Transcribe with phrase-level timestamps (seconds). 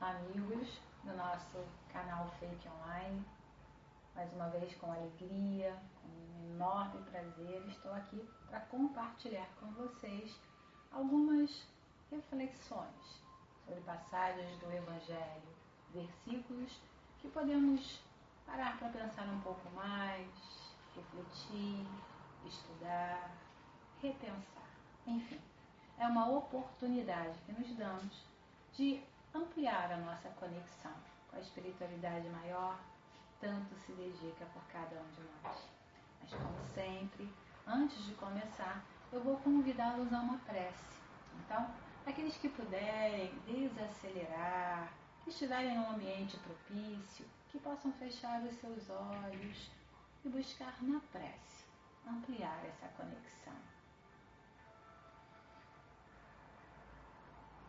[0.00, 1.62] amigos do nosso
[1.92, 3.22] canal Fake Online.
[4.14, 10.34] Mais uma vez, com alegria, com um enorme prazer, estou aqui para compartilhar com vocês
[10.90, 11.66] algumas
[12.10, 13.22] reflexões
[13.66, 15.54] sobre passagens do Evangelho,
[15.92, 16.80] versículos
[17.18, 18.00] que podemos
[18.46, 20.26] parar para pensar um pouco mais,
[20.96, 21.86] refletir,
[22.46, 23.30] estudar,
[24.00, 24.70] repensar.
[25.06, 25.40] Enfim,
[25.98, 28.24] é uma oportunidade que nos damos
[28.72, 29.02] de
[29.34, 30.94] ampliar a nossa conexão
[31.28, 32.78] com a espiritualidade maior,
[33.40, 35.56] tanto se dedica por cada um de nós.
[36.20, 37.32] Mas, como sempre,
[37.66, 41.00] antes de começar, eu vou convidá-los a uma prece.
[41.44, 41.68] Então,
[42.06, 44.92] aqueles que puderem desacelerar,
[45.24, 49.70] que estiverem em um ambiente propício, que possam fechar os seus olhos
[50.24, 51.70] e buscar na prece
[52.06, 53.54] ampliar essa conexão.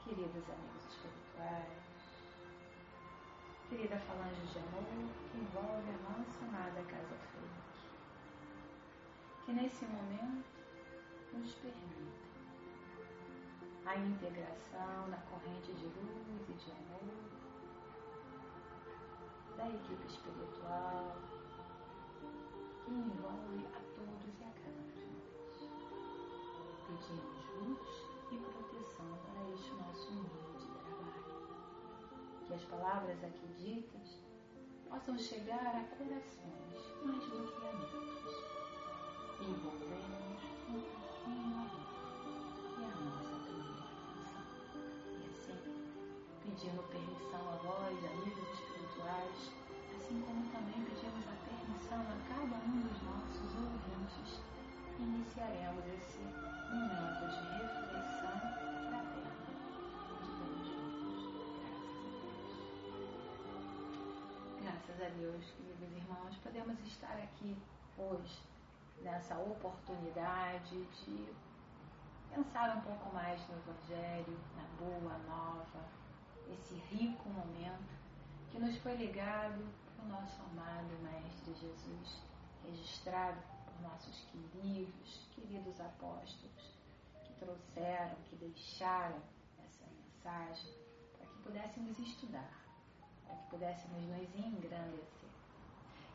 [0.03, 0.90] Queridos amigos
[3.71, 4.83] querida falange de amor
[5.31, 7.85] que envolve a nossa amada Casa Fake,
[9.45, 10.45] que nesse momento
[11.33, 12.31] nos permita
[13.85, 17.31] a integração na corrente de luz e de amor
[19.57, 21.15] da equipe espiritual
[22.85, 25.55] que envolve a todos e a cada um de nós.
[26.87, 30.40] Pedimos luz e proteção para este nosso trabalho.
[32.51, 34.19] Que as palavras aqui ditas
[34.89, 38.43] possam chegar a corações mais do que a mentes,
[39.39, 40.19] envolvendo
[40.67, 41.95] um pouquinho amor
[42.77, 44.43] e a nossa atenção.
[45.15, 45.59] E assim,
[46.43, 49.39] pedindo permissão a vós, amigos espirituais,
[49.95, 54.41] assim como também pedimos a permissão a cada um dos nossos ouvintes,
[54.99, 58.60] iniciaremos esse momento de reflexão
[64.91, 65.45] Graças a Deus.
[65.51, 67.55] Queridos irmãos, podemos estar aqui
[67.97, 68.41] hoje
[69.01, 71.33] nessa oportunidade de
[72.29, 75.85] pensar um pouco mais no Evangelho, na boa nova,
[76.51, 77.93] esse rico momento
[78.49, 79.65] que nos foi legado
[80.03, 82.21] o nosso amado Mestre Jesus,
[82.65, 86.75] registrado por nossos queridos, queridos apóstolos,
[87.23, 89.21] que trouxeram, que deixaram
[89.63, 90.73] essa mensagem
[91.17, 92.60] para que pudéssemos estudar,
[93.31, 95.29] para que pudéssemos nos engrandecer.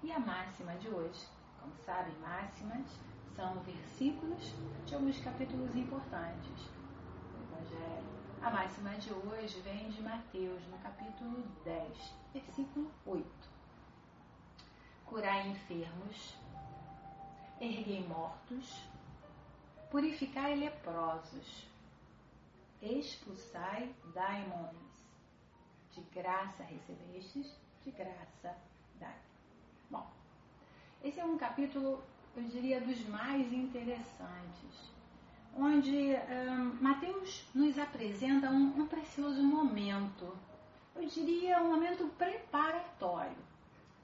[0.02, 1.26] E a máxima de hoje,
[1.60, 2.86] como sabem, máximas
[3.34, 4.54] são versículos
[4.84, 6.70] de alguns capítulos importantes
[7.32, 8.16] do Evangelho.
[8.42, 13.56] A máxima de hoje vem de Mateus, no capítulo 10, versículo 8
[15.06, 16.34] curai enfermos,
[17.60, 18.82] erguei mortos,
[19.88, 21.66] purificai leprosos,
[22.82, 25.05] expulsai daimões.
[25.96, 28.54] De graça recebestes, de graça
[29.00, 29.14] dai.
[29.90, 30.06] Bom,
[31.02, 32.04] esse é um capítulo,
[32.36, 34.92] eu diria, dos mais interessantes,
[35.56, 40.36] onde hum, Mateus nos apresenta um, um precioso momento,
[40.94, 43.38] eu diria um momento preparatório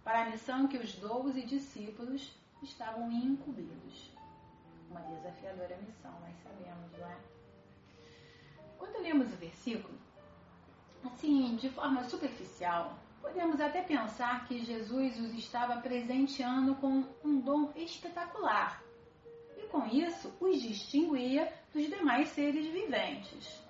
[0.02, 2.32] para a missão que os doze discípulos
[2.62, 4.10] estavam incumbidos.
[4.90, 7.16] Uma desafiadora missão, nós sabemos, não é?
[8.78, 10.01] Quando lemos o versículo,
[11.04, 17.72] assim, de forma superficial, podemos até pensar que Jesus os estava presenteando com um dom
[17.76, 18.82] espetacular
[19.56, 23.62] e com isso os distinguia dos demais seres viventes.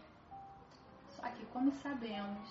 [1.10, 2.48] Só que, como sabemos,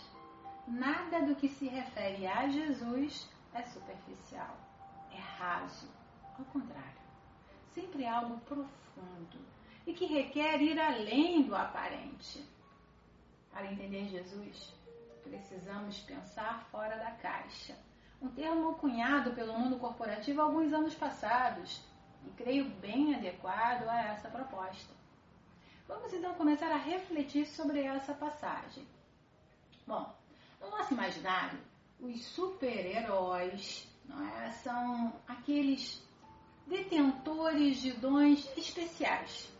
[0.67, 4.57] nada do que se refere a Jesus é superficial,
[5.11, 5.89] é raso.
[6.37, 7.01] Ao contrário,
[7.73, 9.39] sempre é algo profundo
[9.85, 12.43] e que requer ir além do aparente.
[13.51, 14.73] Para entender Jesus,
[15.23, 17.75] precisamos pensar fora da caixa.
[18.21, 21.81] Um termo cunhado pelo mundo corporativo alguns anos passados
[22.25, 24.93] e creio bem adequado a essa proposta.
[25.87, 28.87] Vamos então começar a refletir sobre essa passagem.
[29.85, 30.15] Bom,
[30.61, 31.59] no nosso imaginário,
[31.99, 33.87] os super-heróis
[34.45, 34.51] é?
[34.51, 36.01] são aqueles
[36.67, 39.51] detentores de dons especiais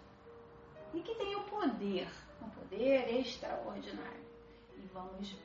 [0.93, 2.09] e que têm o poder,
[2.41, 4.25] um poder extraordinário.
[4.77, 5.35] E vamos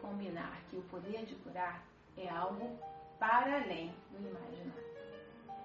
[0.00, 1.82] combinar que o poder de curar
[2.16, 2.78] é algo
[3.18, 4.92] para além do imaginário.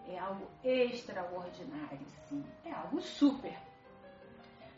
[0.08, 2.00] É algo extraordinário,
[2.30, 2.46] sim.
[2.64, 3.58] É algo super.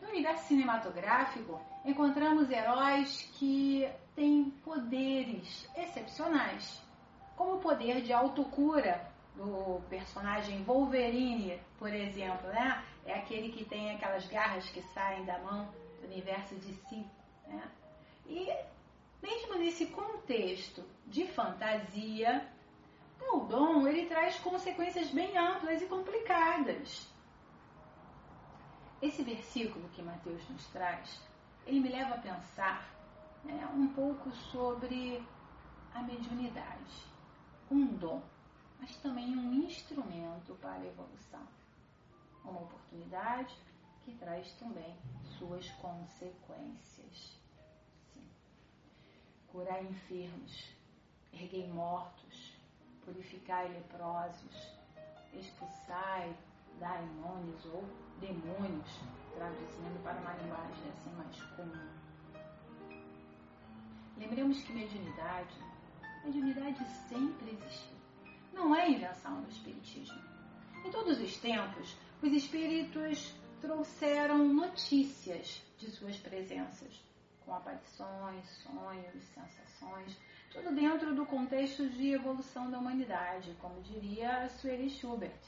[0.02, 6.82] No universo cinematográfico, encontramos heróis que têm poderes excepcionais,
[7.36, 12.82] como o poder de autocura do personagem Wolverine, por exemplo, né?
[13.06, 15.68] É aquele que tem aquelas garras que saem da mão
[16.10, 17.06] universo de si,
[17.46, 17.70] né?
[18.26, 18.48] E
[19.22, 22.46] mesmo nesse contexto de fantasia,
[23.32, 27.08] o dom ele traz consequências bem amplas e complicadas.
[29.00, 31.20] Esse versículo que Mateus nos traz,
[31.66, 32.88] ele me leva a pensar
[33.44, 35.22] né, um pouco sobre
[35.94, 37.06] a mediunidade,
[37.70, 38.22] um dom,
[38.78, 41.46] mas também um instrumento para a evolução,
[42.44, 43.54] uma oportunidade
[44.04, 44.96] que traz também
[45.38, 47.38] suas consequências.
[48.12, 48.28] Sim.
[49.48, 50.74] Curar enfermos,
[51.32, 52.54] erguer mortos,
[53.04, 54.74] purificai leprosos,
[55.32, 56.36] expulsai
[56.78, 57.84] daimônios ou
[58.20, 59.00] demônios,
[59.34, 62.00] traduzindo para uma linguagem assim mais comum.
[64.16, 65.54] Lembremos que mediunidade,
[66.24, 67.96] mediunidade sempre existiu.
[68.52, 70.20] Não é invenção do Espiritismo.
[70.84, 77.04] Em todos os tempos, os espíritos trouxeram notícias de suas presenças,
[77.44, 80.16] com aparições, sonhos, sensações,
[80.50, 85.40] tudo dentro do contexto de evolução da humanidade, como diria Sueli Schubert,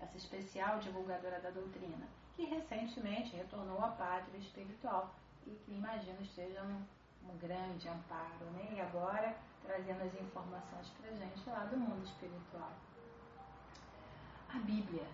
[0.00, 2.06] essa especial divulgadora da doutrina,
[2.36, 5.14] que recentemente retornou à pátria espiritual
[5.46, 8.68] e que imagino esteja um, um grande amparo, né?
[8.72, 12.72] E agora trazendo as informações para gente lá do mundo espiritual.
[14.48, 15.06] A Bíblia,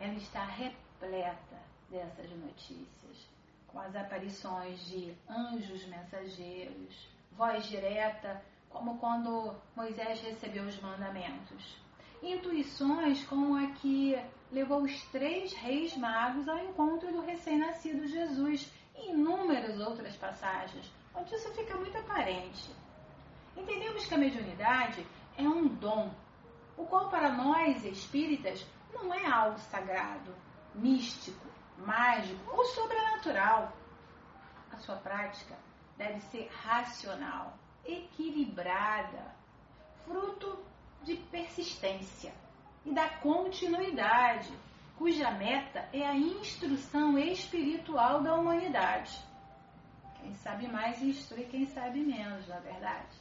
[0.00, 3.28] ela está repleta dessas notícias,
[3.66, 11.76] com as aparições de anjos mensageiros, voz direta como quando Moisés recebeu os mandamentos.
[12.22, 14.16] Intuições como a que
[14.52, 21.34] levou os três reis magos ao encontro do recém-nascido Jesus e inúmeras outras passagens, onde
[21.34, 22.70] isso fica muito aparente.
[23.56, 26.12] Entendemos que a mediunidade é um dom,
[26.76, 30.34] o qual para nós espíritas não é algo sagrado,
[30.74, 31.46] místico,
[31.80, 33.72] mágico ou sobrenatural.
[34.72, 35.56] A sua prática
[35.96, 39.34] deve ser racional, equilibrada,
[40.04, 40.64] fruto
[41.02, 42.32] de persistência
[42.84, 44.52] e da continuidade,
[44.96, 49.18] cuja meta é a instrução espiritual da humanidade.
[50.20, 53.16] Quem sabe mais instrui quem sabe menos, na é verdade.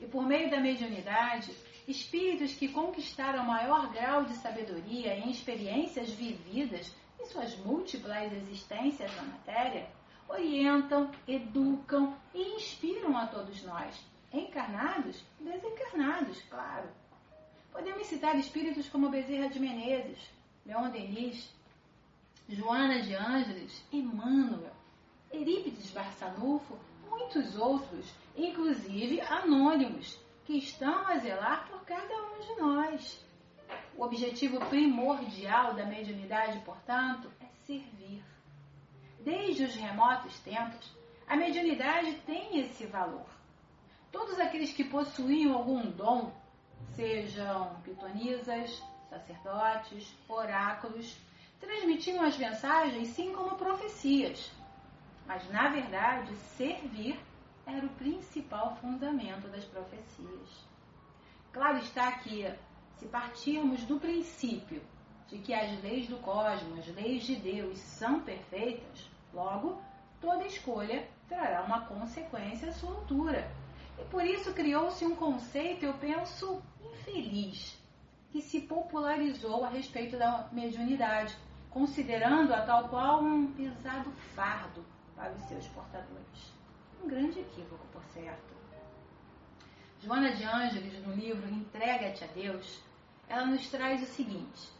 [0.00, 1.52] E por meio da mediunidade,
[1.88, 9.22] espíritos que conquistaram maior grau de sabedoria em experiências vividas em suas múltiplas existências na
[9.22, 9.88] matéria,
[10.28, 16.88] orientam, educam e inspiram a todos nós, encarnados e desencarnados, claro.
[17.72, 20.18] Podemos citar espíritos como Bezerra de Menezes,
[20.66, 21.52] Leon Denis,
[22.48, 24.72] Joana de Ângeles, Emmanuel,
[25.30, 26.78] Eurípides Barçanufo,
[27.08, 28.06] muitos outros,
[28.36, 33.27] inclusive anônimos, que estão a zelar por cada um de nós.
[33.98, 38.22] O objetivo primordial da mediunidade, portanto, é servir
[39.18, 40.96] Desde os remotos tempos,
[41.26, 43.26] a mediunidade tem esse valor.
[44.12, 46.32] Todos aqueles que possuíam algum dom,
[46.94, 48.80] sejam pitonisas,
[49.10, 51.16] sacerdotes, oráculos,
[51.58, 54.52] transmitiam as mensagens sim como profecias.
[55.26, 57.18] Mas, na verdade, servir
[57.66, 60.64] era o principal fundamento das profecias.
[61.52, 62.46] Claro está que,
[62.98, 64.82] se partirmos do princípio
[65.28, 69.80] de que as leis do cosmos, as leis de Deus, são perfeitas, logo,
[70.20, 73.50] toda escolha trará uma consequência à sua altura.
[73.98, 77.78] E por isso criou-se um conceito, eu penso, infeliz,
[78.30, 81.36] que se popularizou a respeito da mediunidade,
[81.70, 86.54] considerando-a tal qual um pesado fardo para os seus portadores.
[87.02, 88.58] Um grande equívoco, por certo.
[90.00, 92.80] Joana de Ângeles, no livro Entrega-te a Deus,
[93.28, 94.70] ela nos traz o seguinte: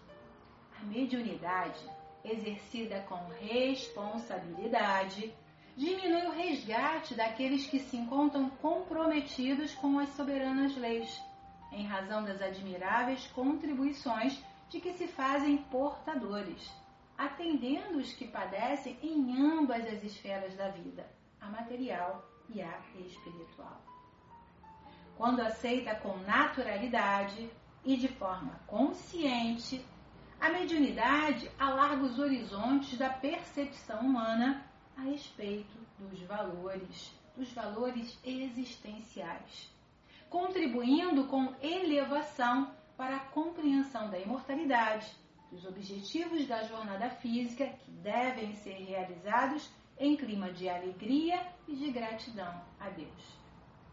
[0.81, 1.81] a mediunidade,
[2.25, 5.33] exercida com responsabilidade,
[5.77, 11.21] diminui o resgate daqueles que se encontram comprometidos com as soberanas leis,
[11.71, 16.71] em razão das admiráveis contribuições de que se fazem portadores,
[17.17, 21.07] atendendo os que padecem em ambas as esferas da vida,
[21.41, 23.81] a material e a espiritual.
[25.17, 27.51] Quando aceita com naturalidade
[27.89, 29.83] e de forma consciente
[30.39, 34.63] a mediunidade alarga os horizontes da percepção humana
[34.95, 39.73] a respeito dos valores, dos valores existenciais,
[40.29, 45.11] contribuindo com elevação para a compreensão da imortalidade,
[45.51, 51.91] dos objetivos da jornada física que devem ser realizados em clima de alegria e de
[51.91, 53.39] gratidão a Deus.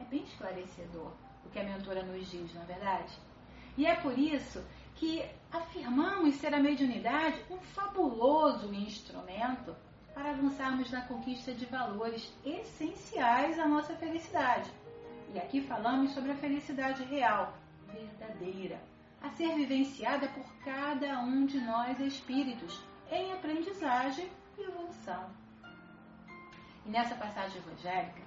[0.02, 1.14] É bem esclarecedor
[1.46, 3.18] o que a mentora nos diz, não é verdade?
[3.78, 4.64] E é por isso
[4.96, 9.76] que afirmamos ser a mediunidade um fabuloso instrumento
[10.14, 14.72] para avançarmos na conquista de valores essenciais à nossa felicidade,
[15.34, 17.54] E aqui falamos sobre a felicidade real,
[17.92, 18.82] verdadeira,
[19.22, 25.30] a ser vivenciada por cada um de nós espíritos em aprendizagem e evolução.
[26.86, 28.22] E nessa passagem evangélica,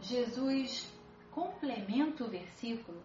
[0.00, 0.92] Jesus
[1.30, 3.00] complementa o versículo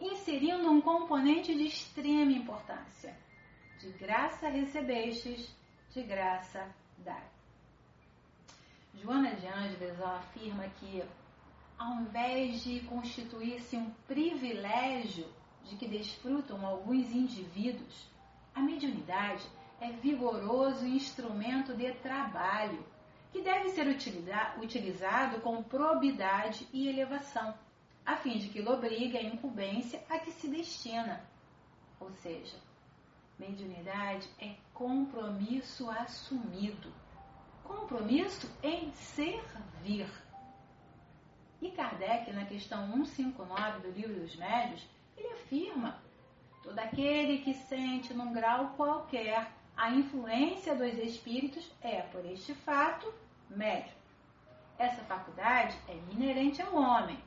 [0.00, 3.16] inserindo um componente de extrema importância.
[3.78, 5.54] De graça recebestes,
[5.90, 6.66] de graça
[6.98, 7.22] dai.
[8.94, 11.02] Joana de Ângeles afirma que,
[11.78, 15.26] ao invés de constituir-se um privilégio
[15.64, 18.10] de que desfrutam alguns indivíduos,
[18.54, 19.46] a mediunidade
[19.80, 22.84] é vigoroso instrumento de trabalho
[23.32, 23.86] que deve ser
[24.60, 27.54] utilizado com probidade e elevação,
[28.10, 31.22] a fim de que lobrigue a incumbência a que se destina.
[32.00, 32.56] Ou seja,
[33.38, 36.92] mediunidade é compromisso assumido,
[37.62, 40.08] compromisso em servir.
[41.62, 44.84] E Kardec, na questão 159 do Livro dos Médios,
[45.16, 46.02] ele afirma:
[46.64, 53.12] todo aquele que sente num grau qualquer a influência dos espíritos é, por este fato,
[53.48, 53.92] médio.
[54.76, 57.18] Essa faculdade é inerente ao homem,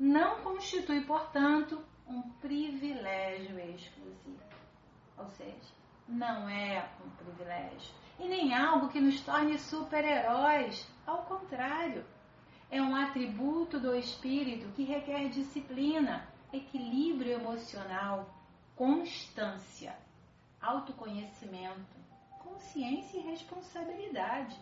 [0.00, 4.40] não constitui, portanto, um privilégio exclusivo.
[5.18, 5.74] Ou seja,
[6.08, 10.86] não é um privilégio e nem algo que nos torne super-heróis.
[11.06, 12.04] Ao contrário,
[12.70, 18.34] é um atributo do espírito que requer disciplina, equilíbrio emocional,
[18.74, 19.94] constância,
[20.62, 21.96] autoconhecimento,
[22.38, 24.58] consciência e responsabilidade.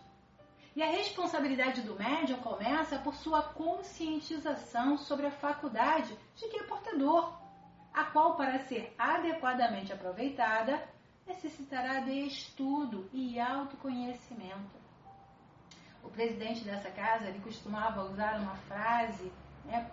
[0.79, 6.63] E a responsabilidade do médium começa por sua conscientização sobre a faculdade de que é
[6.63, 7.37] portador,
[7.93, 10.81] a qual, para ser adequadamente aproveitada,
[11.27, 14.79] necessitará de estudo e autoconhecimento.
[16.01, 19.29] O presidente dessa casa ele costumava usar uma frase
[19.65, 19.91] né,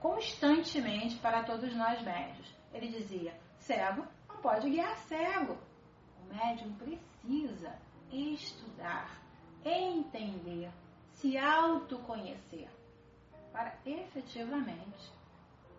[0.00, 2.52] constantemente para todos nós médios.
[2.72, 5.56] Ele dizia: cego não pode guiar cego.
[6.20, 7.78] O médium precisa
[8.10, 9.23] estudar
[9.64, 10.70] entender,
[11.14, 12.68] se autoconhecer,
[13.52, 15.12] para efetivamente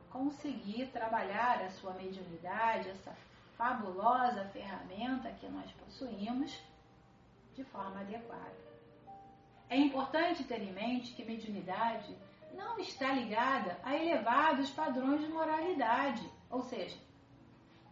[0.09, 3.15] conseguir trabalhar a sua mediunidade, essa
[3.57, 6.57] fabulosa ferramenta que nós possuímos,
[7.53, 8.65] de forma adequada.
[9.69, 12.15] É importante ter em mente que mediunidade
[12.53, 16.97] não está ligada a elevados padrões de moralidade, ou seja,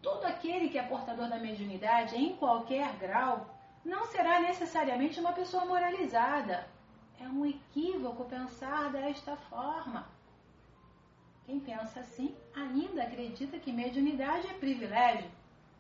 [0.02, 3.53] todo aquele que é portador da mediunidade em qualquer grau
[3.84, 6.68] não será necessariamente uma pessoa moralizada.
[7.20, 10.08] É um equívoco pensar desta forma.
[11.46, 15.30] Quem pensa assim ainda acredita que mediunidade é privilégio,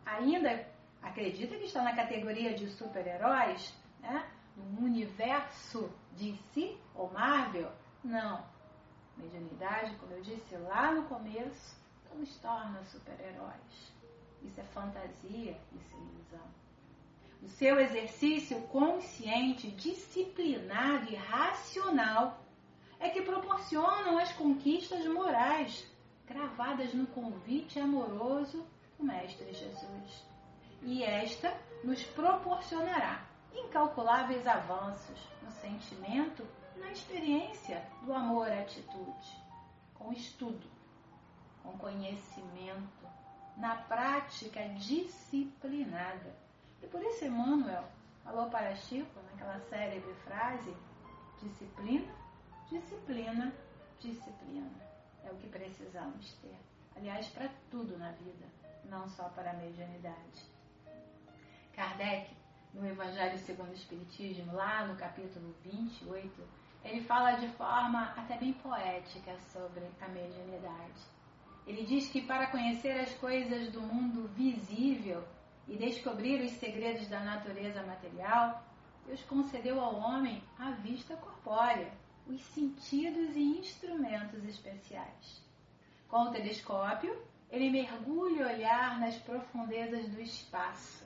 [0.05, 0.67] ainda
[1.01, 4.29] acredita que está na categoria de super-heróis, né?
[4.57, 7.71] no universo de si ou Marvel.
[8.03, 8.45] Não.
[9.15, 11.77] Mediunidade, como eu disse lá no começo,
[12.09, 13.93] não nos torna super-heróis.
[14.41, 16.62] Isso é fantasia, isso é ilusão
[17.43, 22.41] o seu exercício consciente, disciplinado e racional
[22.99, 25.85] é que proporcionam as conquistas morais
[26.25, 28.65] gravadas no convite amoroso
[28.97, 30.25] do Mestre Jesus.
[30.81, 36.47] E esta nos proporcionará incalculáveis avanços no sentimento
[36.77, 39.43] na experiência do amor à atitude,
[39.95, 40.65] com estudo,
[41.61, 43.03] com conhecimento,
[43.57, 46.42] na prática disciplinada
[46.83, 47.85] e por isso Emmanuel
[48.23, 50.75] falou para Chico, naquela célebre frase,
[51.41, 52.13] disciplina,
[52.69, 53.53] disciplina,
[53.99, 54.69] disciplina.
[55.23, 56.57] É o que precisamos ter.
[56.95, 58.45] Aliás, para tudo na vida,
[58.85, 60.53] não só para a mediunidade.
[61.73, 62.29] Kardec,
[62.73, 66.43] no Evangelho segundo o Espiritismo, lá no capítulo 28,
[66.83, 71.01] ele fala de forma até bem poética sobre a mediunidade.
[71.65, 75.23] Ele diz que para conhecer as coisas do mundo visível,
[75.67, 78.63] e descobrir os segredos da natureza material,
[79.05, 81.91] Deus concedeu ao homem a vista corpórea,
[82.27, 85.43] os sentidos e instrumentos especiais.
[86.07, 87.17] Com o telescópio,
[87.49, 91.05] ele mergulha o olhar nas profundezas do espaço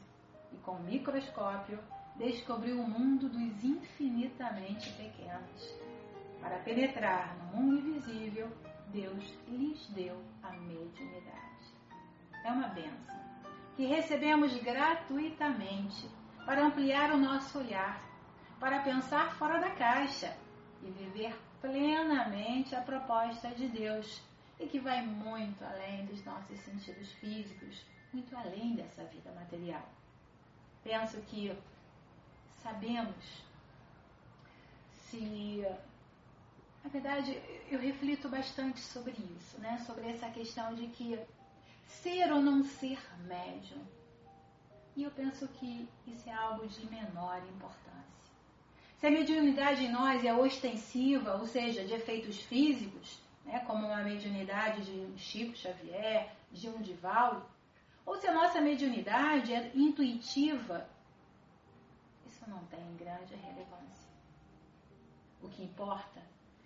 [0.51, 1.79] e, com o microscópio,
[2.15, 5.75] descobriu o mundo dos infinitamente pequenos.
[6.41, 8.49] Para penetrar no mundo invisível,
[8.87, 11.73] Deus lhes deu a mediunidade.
[12.43, 13.26] É uma benção
[13.77, 16.09] que recebemos gratuitamente
[16.47, 18.01] para ampliar o nosso olhar,
[18.59, 20.35] para pensar fora da caixa
[20.81, 24.23] e viver plenamente a proposta de Deus
[24.59, 29.87] e que vai muito além dos nossos sentidos físicos, muito além dessa vida material.
[30.83, 31.55] Penso que
[32.57, 33.45] sabemos
[35.01, 35.63] se
[36.83, 39.77] Na verdade, eu reflito bastante sobre isso, né?
[39.85, 41.19] Sobre essa questão de que
[41.87, 43.81] ser ou não ser médium.
[44.95, 47.97] E eu penso que isso é algo de menor importância.
[48.97, 54.03] Se a mediunidade em nós é ostensiva, ou seja, de efeitos físicos, né, como uma
[54.03, 57.45] mediunidade de um Chico Xavier, de um Divaldo,
[58.05, 60.89] ou se a nossa mediunidade é intuitiva,
[62.25, 64.07] isso não tem grande relevância.
[65.43, 66.21] O que importa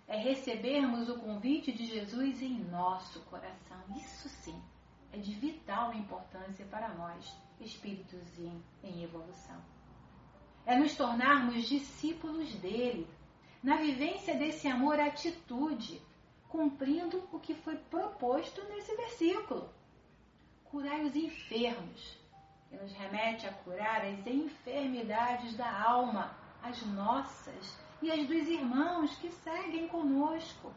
[0.08, 3.78] é recebermos o convite de Jesus em nosso coração.
[3.96, 4.58] Isso sim
[5.12, 9.60] é de vital importância para nós, espíritos em, em evolução.
[10.64, 13.06] É nos tornarmos discípulos dele,
[13.62, 16.00] na vivência desse amor atitude,
[16.48, 19.68] cumprindo o que foi proposto nesse versículo.
[20.64, 22.18] Curai os enfermos,
[22.68, 29.14] que nos remete a curar as enfermidades da alma, as nossas e as dos irmãos
[29.16, 30.72] que seguem conosco.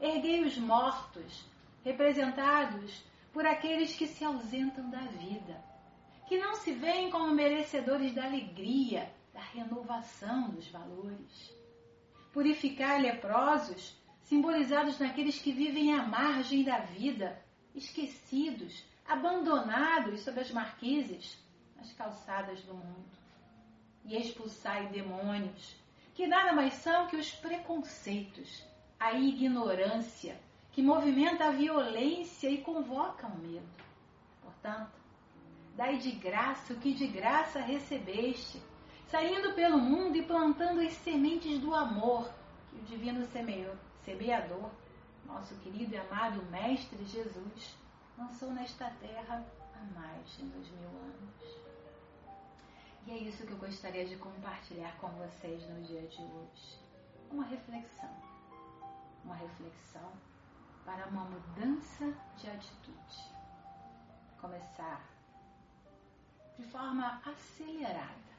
[0.00, 1.46] Erguei os mortos,
[1.84, 5.62] representados por aqueles que se ausentam da vida,
[6.28, 11.50] que não se veem como merecedores da alegria, da renovação dos valores.
[12.32, 17.42] Purificar leprosos, simbolizados naqueles que vivem à margem da vida,
[17.74, 21.38] esquecidos, abandonados sob as marquises,
[21.76, 23.10] nas calçadas do mundo.
[24.04, 25.76] E expulsai demônios,
[26.14, 28.62] que nada mais são que os preconceitos,
[28.98, 30.38] a ignorância,
[30.72, 33.68] que movimenta a violência e convoca o medo.
[34.42, 34.98] Portanto,
[35.76, 38.60] dai de graça o que de graça recebeste,
[39.08, 42.32] saindo pelo mundo e plantando as sementes do amor
[42.70, 44.70] que o divino semeou, semeador,
[45.26, 47.76] nosso querido e amado Mestre Jesus,
[48.16, 51.62] lançou nesta terra há mais de dois mil anos.
[53.06, 56.78] E é isso que eu gostaria de compartilhar com vocês no dia de hoje.
[57.30, 58.10] Uma reflexão.
[59.24, 60.12] Uma reflexão
[60.84, 63.32] para uma mudança de atitude.
[64.40, 65.04] Começar
[66.58, 68.32] de forma acelerada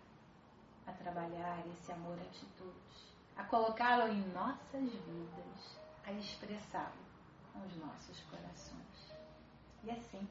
[0.86, 7.04] a trabalhar esse amor-atitude, a colocá-lo em nossas vidas, a expressá-lo
[7.52, 9.14] com os nossos corações.
[9.84, 10.28] E assim,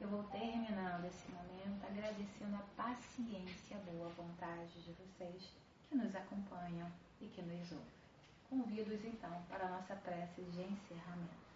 [0.00, 5.52] eu vou terminando esse momento agradecendo a paciência e a boa vontade de vocês
[5.88, 8.07] que nos acompanham e que nos ouvem.
[8.48, 11.48] Convido-os então para a nossa prece de encerramento.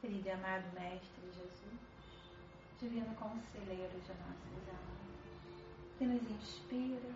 [0.00, 1.80] Querido e amado Mestre Jesus,
[2.80, 7.14] Divino Conselheiro de nossas almas, que nos inspira,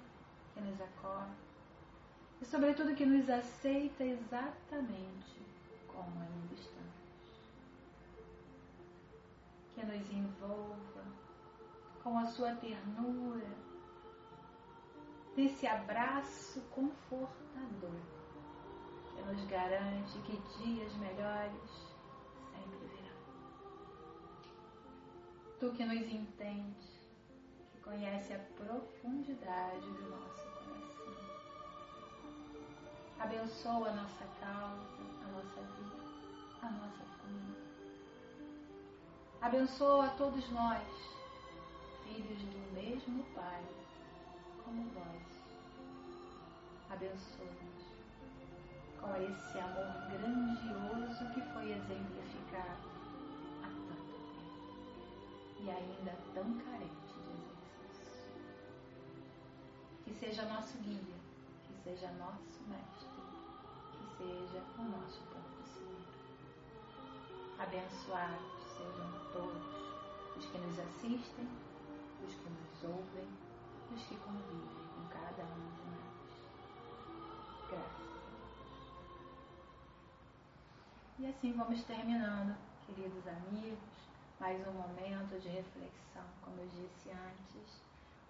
[0.54, 1.46] que nos acolhe
[2.40, 5.40] e, sobretudo, que nos aceita exatamente
[5.88, 6.86] como ainda estamos.
[9.74, 11.04] Que nos envolva
[12.02, 13.65] com a sua ternura
[15.36, 18.00] desse abraço confortador
[19.14, 21.70] que nos garante que dias melhores
[22.50, 23.18] sempre virão.
[25.60, 26.88] Tu que nos entende,
[27.70, 31.14] que conhece a profundidade do nosso coração,
[33.18, 35.96] abençoa a nossa causa, a nossa vida,
[36.62, 37.62] a nossa família.
[39.42, 40.82] Abençoa a todos nós,
[42.04, 43.85] filhos do mesmo Pai
[44.66, 45.22] como vós.
[46.90, 47.84] Abençoe-nos
[49.00, 52.90] com esse amor grandioso que foi exemplificado
[53.62, 54.90] há tanto tempo
[55.60, 57.30] e ainda tão carente de
[57.86, 58.42] exercício.
[60.04, 61.14] Que seja nosso guia,
[61.68, 63.22] que seja nosso mestre,
[63.92, 65.46] que seja o nosso seguro.
[67.60, 71.48] Abençoados sejam todos os que nos assistem,
[72.26, 73.45] os que nos ouvem
[73.90, 76.16] dos que convivem com cada um de nós.
[77.70, 78.06] Graças.
[81.18, 83.78] E assim vamos terminando, queridos amigos,
[84.38, 87.80] mais um momento de reflexão, como eu disse antes,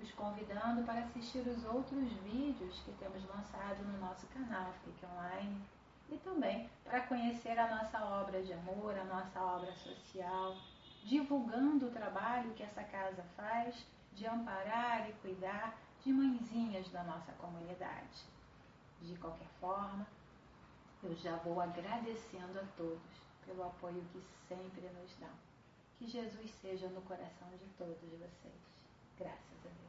[0.01, 5.63] os convidando para assistir os outros vídeos que temos lançado no nosso canal Fique Online
[6.11, 10.57] e também para conhecer a nossa obra de amor, a nossa obra social,
[11.05, 13.85] divulgando o trabalho que essa casa faz
[14.17, 18.25] de amparar e cuidar de mãezinhas da nossa comunidade.
[19.03, 20.07] De qualquer forma,
[21.03, 25.31] eu já vou agradecendo a todos pelo apoio que sempre nos dão.
[25.99, 28.55] Que Jesus seja no coração de todos vocês.
[29.19, 29.86] Graças a Deus.